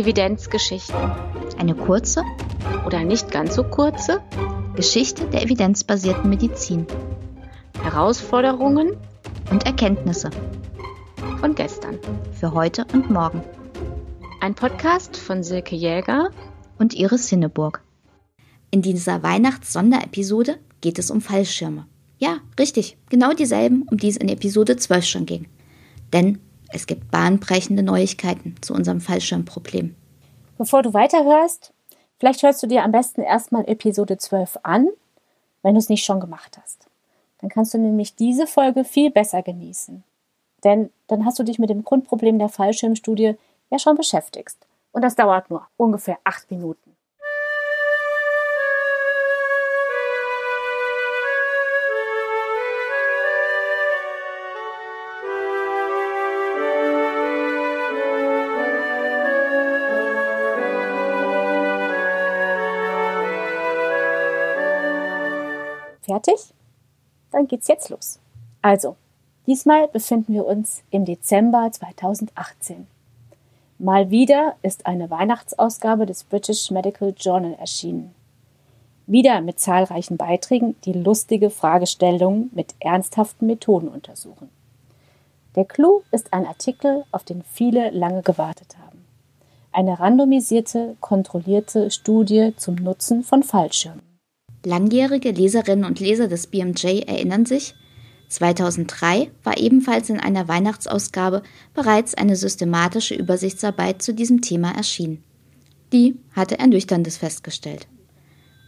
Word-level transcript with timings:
Evidenzgeschichten. 0.00 1.12
Eine 1.58 1.74
kurze 1.74 2.24
oder 2.86 3.04
nicht 3.04 3.30
ganz 3.30 3.54
so 3.54 3.62
kurze 3.64 4.22
Geschichte 4.74 5.26
der 5.26 5.42
evidenzbasierten 5.42 6.30
Medizin. 6.30 6.86
Herausforderungen 7.82 8.96
und 9.50 9.66
Erkenntnisse 9.66 10.30
von 11.38 11.54
gestern. 11.54 11.98
Für 12.32 12.54
heute 12.54 12.86
und 12.94 13.10
morgen. 13.10 13.42
Ein 14.40 14.54
Podcast 14.54 15.18
von 15.18 15.42
Silke 15.42 15.76
Jäger 15.76 16.30
und 16.78 16.94
Iris 16.94 17.28
Hinneburg. 17.28 17.82
In 18.70 18.80
dieser 18.80 19.22
Weihnachts-Sonderepisode 19.22 20.56
geht 20.80 20.98
es 20.98 21.10
um 21.10 21.20
Fallschirme. 21.20 21.86
Ja, 22.18 22.38
richtig, 22.58 22.96
genau 23.10 23.34
dieselben, 23.34 23.82
um 23.82 23.98
die 23.98 24.08
es 24.08 24.16
in 24.16 24.30
Episode 24.30 24.76
12 24.76 25.04
schon 25.04 25.26
ging. 25.26 25.46
Denn 26.14 26.38
es 26.72 26.86
gibt 26.86 27.10
bahnbrechende 27.10 27.82
Neuigkeiten 27.82 28.56
zu 28.60 28.74
unserem 28.74 29.00
Fallschirmproblem. 29.00 29.96
Bevor 30.58 30.82
du 30.82 30.92
weiterhörst, 30.92 31.72
vielleicht 32.18 32.42
hörst 32.42 32.62
du 32.62 32.66
dir 32.66 32.84
am 32.84 32.92
besten 32.92 33.22
erstmal 33.22 33.68
Episode 33.68 34.18
12 34.18 34.58
an, 34.62 34.88
wenn 35.62 35.74
du 35.74 35.78
es 35.78 35.88
nicht 35.88 36.04
schon 36.04 36.20
gemacht 36.20 36.58
hast. 36.62 36.86
Dann 37.40 37.50
kannst 37.50 37.74
du 37.74 37.78
nämlich 37.78 38.14
diese 38.16 38.46
Folge 38.46 38.84
viel 38.84 39.10
besser 39.10 39.42
genießen. 39.42 40.04
Denn 40.62 40.90
dann 41.06 41.24
hast 41.24 41.38
du 41.38 41.42
dich 41.42 41.58
mit 41.58 41.70
dem 41.70 41.84
Grundproblem 41.84 42.38
der 42.38 42.48
Fallschirmstudie 42.48 43.36
ja 43.70 43.78
schon 43.78 43.96
beschäftigt. 43.96 44.56
Und 44.92 45.02
das 45.02 45.14
dauert 45.14 45.50
nur 45.50 45.66
ungefähr 45.76 46.18
acht 46.24 46.50
Minuten. 46.50 46.89
Fertig? 66.10 66.52
Dann 67.30 67.46
geht's 67.46 67.68
jetzt 67.68 67.88
los. 67.88 68.18
Also, 68.62 68.96
diesmal 69.46 69.86
befinden 69.86 70.34
wir 70.34 70.44
uns 70.44 70.82
im 70.90 71.04
Dezember 71.04 71.70
2018. 71.70 72.88
Mal 73.78 74.10
wieder 74.10 74.56
ist 74.62 74.86
eine 74.86 75.08
Weihnachtsausgabe 75.08 76.06
des 76.06 76.24
British 76.24 76.72
Medical 76.72 77.14
Journal 77.16 77.54
erschienen. 77.60 78.12
Wieder 79.06 79.40
mit 79.40 79.60
zahlreichen 79.60 80.16
Beiträgen, 80.16 80.74
die 80.84 80.94
lustige 80.94 81.48
Fragestellungen 81.48 82.50
mit 82.54 82.74
ernsthaften 82.80 83.46
Methoden 83.46 83.86
untersuchen. 83.86 84.48
Der 85.54 85.64
Clou 85.64 86.02
ist 86.10 86.32
ein 86.32 86.44
Artikel, 86.44 87.04
auf 87.12 87.22
den 87.22 87.44
viele 87.44 87.90
lange 87.90 88.22
gewartet 88.22 88.76
haben. 88.84 89.04
Eine 89.70 90.00
randomisierte, 90.00 90.96
kontrollierte 91.00 91.92
Studie 91.92 92.52
zum 92.56 92.74
Nutzen 92.74 93.22
von 93.22 93.44
Fallschirmen. 93.44 94.09
Langjährige 94.64 95.30
Leserinnen 95.30 95.86
und 95.86 96.00
Leser 96.00 96.28
des 96.28 96.46
BMJ 96.46 97.02
erinnern 97.06 97.46
sich, 97.46 97.74
2003 98.28 99.30
war 99.42 99.58
ebenfalls 99.58 100.10
in 100.10 100.20
einer 100.20 100.48
Weihnachtsausgabe 100.48 101.42
bereits 101.74 102.14
eine 102.14 102.36
systematische 102.36 103.14
Übersichtsarbeit 103.14 104.02
zu 104.02 104.14
diesem 104.14 104.42
Thema 104.42 104.70
erschienen. 104.72 105.24
Die 105.92 106.16
hatte 106.32 106.58
Ernüchterndes 106.58 107.16
festgestellt. 107.16 107.88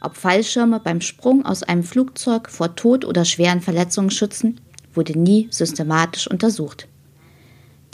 Ob 0.00 0.16
Fallschirme 0.16 0.80
beim 0.80 1.00
Sprung 1.00 1.44
aus 1.46 1.62
einem 1.62 1.84
Flugzeug 1.84 2.50
vor 2.50 2.74
Tod 2.74 3.04
oder 3.04 3.24
schweren 3.24 3.60
Verletzungen 3.60 4.10
schützen, 4.10 4.60
wurde 4.94 5.16
nie 5.16 5.46
systematisch 5.50 6.26
untersucht. 6.26 6.88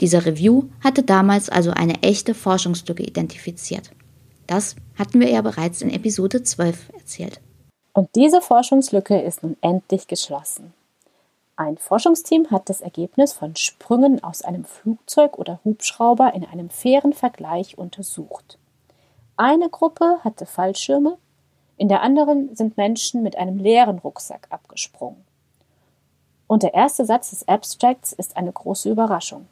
Diese 0.01 0.25
Review 0.25 0.69
hatte 0.81 1.03
damals 1.03 1.49
also 1.49 1.71
eine 1.71 2.01
echte 2.01 2.33
Forschungslücke 2.33 3.03
identifiziert. 3.03 3.91
Das 4.47 4.75
hatten 4.97 5.19
wir 5.19 5.29
ja 5.29 5.41
bereits 5.41 5.81
in 5.81 5.91
Episode 5.91 6.41
12 6.41 6.89
erzählt. 6.97 7.41
Und 7.99 8.15
diese 8.15 8.39
Forschungslücke 8.39 9.19
ist 9.19 9.43
nun 9.43 9.57
endlich 9.59 10.07
geschlossen. 10.07 10.73
Ein 11.57 11.77
Forschungsteam 11.77 12.49
hat 12.49 12.69
das 12.69 12.79
Ergebnis 12.79 13.33
von 13.33 13.57
Sprüngen 13.57 14.23
aus 14.23 14.41
einem 14.41 14.63
Flugzeug 14.63 15.37
oder 15.37 15.59
Hubschrauber 15.65 16.33
in 16.33 16.45
einem 16.45 16.69
fairen 16.69 17.11
Vergleich 17.11 17.77
untersucht. 17.77 18.57
Eine 19.35 19.67
Gruppe 19.67 20.19
hatte 20.23 20.45
Fallschirme, 20.45 21.17
in 21.75 21.89
der 21.89 22.01
anderen 22.01 22.55
sind 22.55 22.77
Menschen 22.77 23.21
mit 23.21 23.35
einem 23.35 23.57
leeren 23.57 23.99
Rucksack 23.99 24.47
abgesprungen. 24.49 25.21
Und 26.47 26.63
der 26.63 26.75
erste 26.75 27.03
Satz 27.03 27.31
des 27.31 27.49
Abstracts 27.49 28.13
ist 28.13 28.37
eine 28.37 28.53
große 28.53 28.89
Überraschung. 28.89 29.45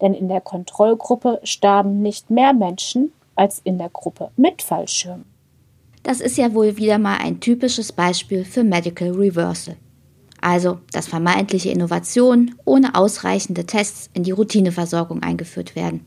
Denn 0.00 0.14
in 0.14 0.28
der 0.28 0.40
Kontrollgruppe 0.40 1.40
starben 1.42 2.00
nicht 2.00 2.30
mehr 2.30 2.52
Menschen 2.52 3.12
als 3.34 3.58
in 3.58 3.78
der 3.78 3.88
Gruppe 3.88 4.30
mit 4.36 4.62
Fallschirmen. 4.62 5.31
Das 6.02 6.20
ist 6.20 6.36
ja 6.36 6.52
wohl 6.52 6.76
wieder 6.76 6.98
mal 6.98 7.18
ein 7.18 7.40
typisches 7.40 7.92
Beispiel 7.92 8.44
für 8.44 8.64
Medical 8.64 9.10
Reversal. 9.10 9.76
Also, 10.40 10.80
dass 10.92 11.06
vermeintliche 11.06 11.70
Innovationen 11.70 12.56
ohne 12.64 12.96
ausreichende 12.96 13.64
Tests 13.64 14.10
in 14.12 14.24
die 14.24 14.32
Routineversorgung 14.32 15.22
eingeführt 15.22 15.76
werden. 15.76 16.04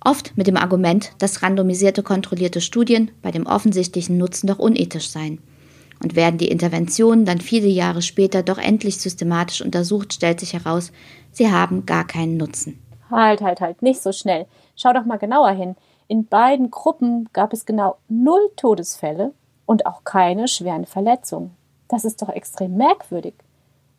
Oft 0.00 0.36
mit 0.36 0.46
dem 0.46 0.56
Argument, 0.56 1.12
dass 1.18 1.42
randomisierte 1.42 2.04
kontrollierte 2.04 2.60
Studien 2.60 3.10
bei 3.22 3.32
dem 3.32 3.46
offensichtlichen 3.46 4.16
Nutzen 4.18 4.46
doch 4.46 4.60
unethisch 4.60 5.08
seien. 5.08 5.40
Und 6.02 6.14
werden 6.14 6.38
die 6.38 6.48
Interventionen 6.48 7.24
dann 7.24 7.40
viele 7.40 7.68
Jahre 7.68 8.02
später 8.02 8.42
doch 8.42 8.58
endlich 8.58 8.98
systematisch 8.98 9.62
untersucht, 9.62 10.12
stellt 10.12 10.38
sich 10.40 10.52
heraus, 10.52 10.92
sie 11.32 11.50
haben 11.50 11.86
gar 11.86 12.06
keinen 12.06 12.36
Nutzen. 12.36 12.78
Halt, 13.10 13.40
halt, 13.40 13.60
halt, 13.60 13.82
nicht 13.82 14.02
so 14.02 14.12
schnell. 14.12 14.46
Schau 14.76 14.92
doch 14.92 15.04
mal 15.04 15.18
genauer 15.18 15.50
hin. 15.52 15.76
In 16.06 16.26
beiden 16.26 16.70
Gruppen 16.70 17.28
gab 17.32 17.52
es 17.52 17.64
genau 17.66 17.96
null 18.08 18.50
Todesfälle 18.56 19.32
und 19.66 19.86
auch 19.86 20.04
keine 20.04 20.48
schweren 20.48 20.86
Verletzungen. 20.86 21.56
Das 21.88 22.04
ist 22.04 22.22
doch 22.22 22.28
extrem 22.28 22.76
merkwürdig. 22.76 23.34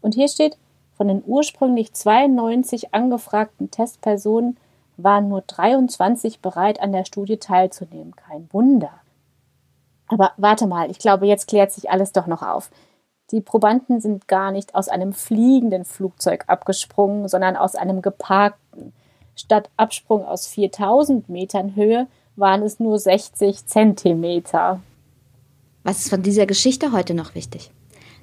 Und 0.01 0.13
hier 0.13 0.27
steht, 0.27 0.57
von 0.95 1.07
den 1.07 1.23
ursprünglich 1.25 1.93
92 1.93 2.93
angefragten 2.93 3.71
Testpersonen 3.71 4.57
waren 4.97 5.27
nur 5.27 5.41
23 5.41 6.39
bereit, 6.39 6.79
an 6.79 6.91
der 6.91 7.05
Studie 7.05 7.38
teilzunehmen. 7.38 8.16
Kein 8.16 8.47
Wunder. 8.51 8.91
Aber 10.07 10.31
warte 10.37 10.67
mal, 10.67 10.89
ich 10.89 10.99
glaube, 10.99 11.25
jetzt 11.25 11.47
klärt 11.47 11.72
sich 11.72 11.89
alles 11.89 12.11
doch 12.11 12.27
noch 12.27 12.43
auf. 12.43 12.69
Die 13.31 13.41
Probanden 13.41 13.99
sind 13.99 14.27
gar 14.27 14.51
nicht 14.51 14.75
aus 14.75 14.87
einem 14.87 15.11
fliegenden 15.11 15.83
Flugzeug 15.83 16.45
abgesprungen, 16.47 17.27
sondern 17.27 17.55
aus 17.55 17.75
einem 17.75 18.01
geparkten. 18.01 18.93
Statt 19.35 19.69
Absprung 19.78 20.23
aus 20.25 20.47
4000 20.47 21.29
Metern 21.29 21.75
Höhe 21.75 22.07
waren 22.35 22.63
es 22.63 22.79
nur 22.79 22.97
60 23.00 23.66
Zentimeter. 23.66 24.81
Was 25.84 26.00
ist 26.00 26.09
von 26.09 26.23
dieser 26.23 26.46
Geschichte 26.46 26.91
heute 26.91 27.13
noch 27.13 27.35
wichtig? 27.35 27.72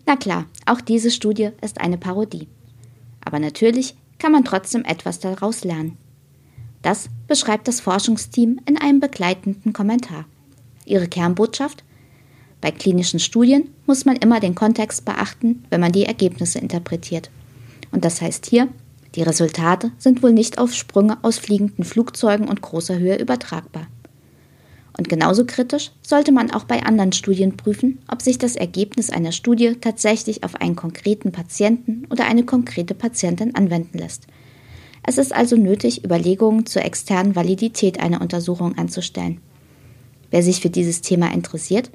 Na 0.06 0.17
klar, 0.17 0.47
auch 0.67 0.81
diese 0.81 1.11
Studie 1.11 1.50
ist 1.61 1.81
eine 1.81 1.99
Parodie. 1.99 2.49
Aber 3.25 3.39
natürlich 3.39 3.95
kann 4.19 4.33
man 4.33 4.45
trotzdem 4.45 4.84
etwas 4.84 5.21
daraus 5.21 5.65
lernen. 5.65 5.97
Das 6.83 7.09
beschreibt 7.29 7.69
das 7.69 7.81
Forschungsteam 7.81 8.61
in 8.67 8.77
einem 8.77 8.99
begleitenden 8.99 9.73
Kommentar. 9.73 10.25
Ihre 10.84 11.06
Kernbotschaft? 11.06 11.84
Bei 12.61 12.71
klinischen 12.71 13.21
Studien 13.21 13.71
muss 13.87 14.05
man 14.05 14.17
immer 14.17 14.41
den 14.41 14.55
Kontext 14.55 15.05
beachten, 15.05 15.65
wenn 15.71 15.81
man 15.81 15.93
die 15.93 16.06
Ergebnisse 16.06 16.59
interpretiert. 16.59 17.31
Und 17.93 18.05
das 18.05 18.21
heißt 18.21 18.47
hier, 18.47 18.69
die 19.15 19.23
Resultate 19.23 19.93
sind 19.99 20.23
wohl 20.23 20.33
nicht 20.33 20.59
auf 20.59 20.73
Sprünge 20.73 21.19
aus 21.23 21.39
fliegenden 21.39 21.84
Flugzeugen 21.84 22.49
und 22.49 22.62
großer 22.62 22.99
Höhe 22.99 23.19
übertragbar. 23.19 23.87
Und 24.97 25.09
genauso 25.09 25.45
kritisch 25.47 25.91
sollte 26.03 26.33
man 26.33 26.50
auch 26.50 26.65
bei 26.65 26.83
anderen 26.83 27.12
Studien 27.12 27.56
prüfen, 27.56 27.99
ob 28.11 28.21
sich 28.23 28.39
das 28.39 28.56
Ergebnis 28.56 29.11
einer 29.11 29.33
Studie 29.33 29.77
tatsächlich 29.81 30.45
auf 30.45 30.55
einen 30.56 30.77
konkreten 30.77 31.33
Patienten 31.33 32.06
oder 32.11 32.27
eine 32.27 32.45
konkrete 32.45 32.94
Patientin 32.94 33.55
anwenden 33.55 33.99
lässt. 33.99 34.26
Es 35.05 35.19
ist 35.19 35.35
also 35.35 35.56
nötig, 35.56 36.05
Überlegungen 36.05 36.67
zur 36.67 36.85
externen 36.85 37.35
Validität 37.35 38.00
einer 38.00 38.20
Untersuchung 38.20 38.79
anzustellen. 38.79 39.41
Wer 40.31 40.43
sich 40.43 40.61
für 40.61 40.70
dieses 40.70 41.00
Thema 41.00 41.32
interessiert, 41.32 41.91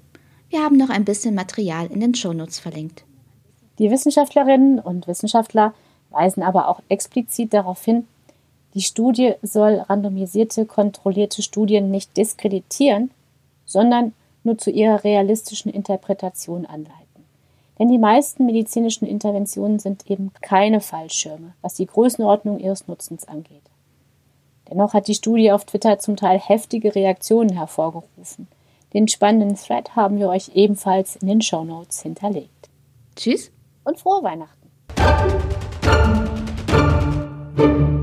wir 0.50 0.60
haben 0.60 0.78
noch 0.78 0.90
ein 0.90 1.06
bisschen 1.06 1.36
Material 1.36 1.88
in 1.88 2.00
den 2.00 2.16
Shownotes 2.16 2.60
verlinkt. 2.60 3.04
Die 3.80 3.92
Wissenschaftlerinnen 3.92 4.80
und 4.80 5.08
Wissenschaftler 5.08 5.74
weisen 6.10 6.44
aber 6.44 6.68
auch 6.68 6.82
explizit 6.90 7.54
darauf 7.54 7.84
hin, 7.84 8.08
die 8.74 8.82
Studie 8.82 9.34
soll 9.42 9.86
randomisierte, 9.90 10.66
kontrollierte 10.66 11.42
Studien 11.42 11.90
nicht 11.90 12.16
diskreditieren, 12.16 13.12
sondern 13.66 14.14
nur 14.44 14.58
zu 14.58 14.70
ihrer 14.70 15.04
realistischen 15.04 15.72
Interpretation 15.72 16.66
anleiten. 16.66 17.08
Denn 17.80 17.90
die 17.90 17.98
meisten 17.98 18.46
medizinischen 18.46 19.08
Interventionen 19.08 19.80
sind 19.80 20.10
eben 20.10 20.32
keine 20.42 20.82
Fallschirme, 20.82 21.54
was 21.62 21.76
die 21.76 21.86
Größenordnung 21.86 22.60
ihres 22.60 22.88
Nutzens 22.88 23.28
angeht. 23.28 23.62
Dennoch 24.70 24.94
hat 24.94 25.08
die 25.08 25.16
Studie 25.16 25.52
auf 25.52 25.66
Twitter 25.66 26.00
zum 26.00 26.16
Teil 26.16 26.40
heftige 26.40 26.94
Reaktionen 26.94 27.54
hervorgerufen. 27.54 28.48
Den 28.94 29.08
spannenden 29.08 29.56
Thread 29.56 29.96
haben 29.96 30.18
wir 30.18 30.30
euch 30.30 30.52
ebenfalls 30.56 31.16
in 31.18 31.28
den 31.28 31.42
Show 31.42 31.64
Notes 31.64 32.02
hinterlegt. 32.02 32.70
Tschüss 33.16 33.52
und 33.84 34.00
frohe 34.00 34.24
Weihnachten. 34.24 34.57
thank 37.58 37.80
you. 37.82 37.97